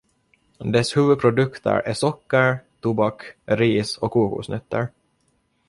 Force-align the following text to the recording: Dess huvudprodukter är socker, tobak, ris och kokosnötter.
Dess 0.61 0.93
huvudprodukter 0.97 1.75
är 1.75 1.93
socker, 1.93 2.57
tobak, 2.79 3.23
ris 3.45 3.97
och 3.97 4.11
kokosnötter. 4.11 4.87